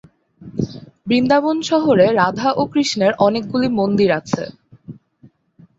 [1.07, 4.43] বৃন্দাবন শহরে রাধা ও কৃষ্ণের অনেকগুলি মন্দির আছে।